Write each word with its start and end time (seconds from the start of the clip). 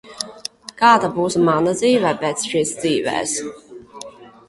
Kāda 0.79 1.09
būs 1.17 1.37
mana 1.51 1.75
dzīve 1.83 2.17
pēc 2.25 2.49
šīs 2.55 2.75
dzīves? 2.83 3.39